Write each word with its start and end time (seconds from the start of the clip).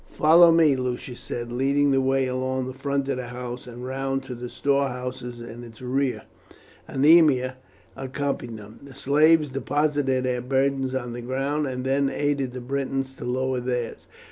"Follow 0.09 0.51
me," 0.51 0.75
Lucius 0.75 1.19
said, 1.19 1.51
leading 1.51 1.91
the 1.91 2.01
way 2.01 2.25
along 2.25 2.65
the 2.65 2.73
front 2.73 3.07
of 3.07 3.17
the 3.17 3.27
house, 3.27 3.67
and 3.67 3.85
round 3.85 4.23
to 4.23 4.33
the 4.33 4.49
storehouses 4.49 5.39
in 5.39 5.63
its 5.63 5.79
rear. 5.79 6.23
Aemilia 6.89 7.53
accompanied 7.95 8.57
him. 8.59 8.79
The 8.81 8.95
slaves 8.95 9.51
deposited 9.51 10.23
their 10.23 10.41
burdens 10.41 10.95
on 10.95 11.13
the 11.13 11.21
ground, 11.21 11.67
and 11.67 11.85
then 11.85 12.09
aided 12.09 12.53
the 12.53 12.61
Britons 12.61 13.13
to 13.17 13.25
lower 13.25 13.59
theirs. 13.59 14.07